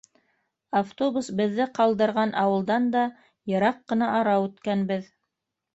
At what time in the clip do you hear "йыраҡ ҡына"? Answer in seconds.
3.53-4.13